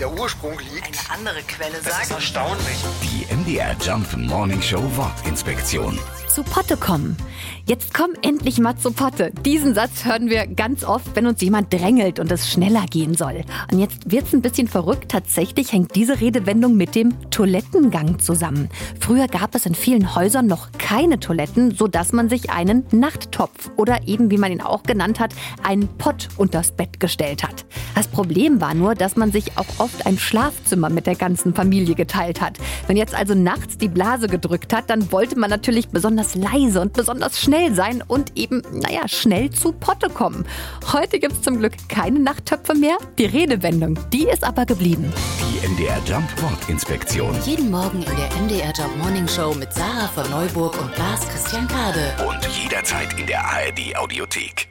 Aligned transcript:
der 0.00 0.12
Ursprung 0.18 0.58
liegt. 0.58 0.86
Eine 0.86 1.18
andere 1.18 1.42
Quelle 1.46 1.72
Das 1.82 1.86
ist 1.86 2.08
sagt. 2.08 2.10
erstaunlich. 2.10 2.76
Die 3.02 3.34
MDR 3.34 3.74
Jump 3.84 4.16
Morning 4.16 4.60
Show 4.62 4.82
Wortinspektion. 4.96 5.98
zu 6.28 6.42
Potte 6.42 6.76
kommen. 6.76 7.16
Jetzt 7.64 7.94
komm 7.94 8.10
endlich 8.22 8.58
mal 8.58 8.76
zu 8.76 8.90
Potte. 8.92 9.32
Diesen 9.46 9.74
Satz 9.74 10.04
hören 10.04 10.28
wir 10.28 10.46
ganz 10.46 10.84
oft, 10.84 11.16
wenn 11.16 11.26
uns 11.26 11.40
jemand 11.40 11.72
drängelt 11.72 12.18
und 12.20 12.30
es 12.30 12.50
schneller 12.52 12.84
gehen 12.90 13.14
soll. 13.14 13.42
Und 13.72 13.78
jetzt 13.78 14.10
wird's 14.10 14.34
ein 14.34 14.42
bisschen 14.42 14.68
verrückt. 14.68 15.10
Tatsächlich 15.10 15.72
hängt 15.72 15.94
diese 15.94 16.20
Redewendung 16.20 16.76
mit 16.76 16.94
dem 16.94 17.14
Toilettengang 17.30 18.18
zusammen. 18.18 18.68
Früher 19.00 19.28
gab 19.28 19.54
es 19.54 19.64
in 19.64 19.74
vielen 19.74 20.14
Häusern 20.14 20.46
noch 20.46 20.72
keine 20.72 21.18
Toiletten, 21.18 21.74
sodass 21.74 22.12
man 22.12 22.28
sich 22.28 22.50
einen 22.50 22.84
Nachttopf 22.90 23.70
oder 23.76 24.06
eben, 24.06 24.30
wie 24.30 24.36
man 24.38 24.52
ihn 24.52 24.60
auch 24.60 24.82
genannt 24.82 25.18
hat, 25.20 25.32
einen 25.62 25.88
Pott 25.96 26.28
unters 26.36 26.70
Bett 26.72 27.00
gestellt 27.00 27.42
hat. 27.42 27.64
Das 27.96 28.08
Problem 28.08 28.60
war 28.60 28.74
nur, 28.74 28.94
dass 28.94 29.16
man 29.16 29.32
sich 29.32 29.56
auch 29.56 29.64
oft 29.78 30.04
ein 30.04 30.18
Schlafzimmer 30.18 30.90
mit 30.90 31.06
der 31.06 31.14
ganzen 31.14 31.54
Familie 31.54 31.94
geteilt 31.94 32.42
hat. 32.42 32.58
Wenn 32.86 32.98
jetzt 32.98 33.14
also 33.14 33.34
nachts 33.34 33.78
die 33.78 33.88
Blase 33.88 34.28
gedrückt 34.28 34.74
hat, 34.74 34.90
dann 34.90 35.10
wollte 35.12 35.38
man 35.38 35.48
natürlich 35.48 35.88
besonders 35.88 36.34
leise 36.34 36.82
und 36.82 36.92
besonders 36.92 37.40
schnell 37.40 37.74
sein 37.74 38.04
und 38.06 38.36
eben, 38.36 38.62
naja, 38.70 39.08
schnell 39.08 39.50
zu 39.50 39.72
Potte 39.72 40.10
kommen. 40.10 40.44
Heute 40.92 41.18
gibt's 41.18 41.40
zum 41.40 41.58
Glück 41.58 41.72
keine 41.88 42.20
Nachttöpfe 42.20 42.74
mehr. 42.74 42.98
Die 43.16 43.24
Redewendung, 43.24 43.98
die 44.12 44.28
ist 44.28 44.44
aber 44.44 44.66
geblieben. 44.66 45.10
Die 45.40 45.66
MDR 45.66 45.98
Jump 46.06 46.28
Wortinspektion. 46.42 47.34
Jeden 47.46 47.70
Morgen 47.70 48.02
in 48.02 48.16
der 48.16 48.42
MDR 48.42 48.72
Job 48.74 48.94
Morning 48.98 49.26
Show 49.26 49.54
mit 49.54 49.72
Sarah 49.72 50.08
von 50.08 50.30
Neuburg 50.30 50.78
und 50.82 50.98
Lars 50.98 51.26
Christian 51.28 51.66
Kade. 51.66 52.12
Und 52.28 52.46
jederzeit 52.62 53.18
in 53.18 53.26
der 53.26 53.42
ARD 53.42 53.96
Audiothek. 53.96 54.65